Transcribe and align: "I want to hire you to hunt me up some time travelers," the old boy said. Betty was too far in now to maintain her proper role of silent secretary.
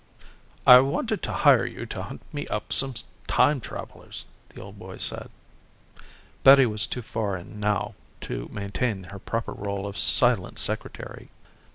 "I 0.65 0.79
want 0.79 1.09
to 1.09 1.31
hire 1.31 1.63
you 1.63 1.85
to 1.85 2.01
hunt 2.01 2.21
me 2.33 2.47
up 2.47 2.73
some 2.73 2.95
time 3.27 3.61
travelers," 3.61 4.25
the 4.49 4.59
old 4.59 4.79
boy 4.79 4.97
said. 4.97 5.29
Betty 6.43 6.65
was 6.65 6.87
too 6.87 7.03
far 7.03 7.37
in 7.37 7.59
now 7.59 7.93
to 8.21 8.49
maintain 8.51 9.03
her 9.03 9.19
proper 9.19 9.51
role 9.51 9.85
of 9.85 9.99
silent 9.99 10.57
secretary. 10.57 11.29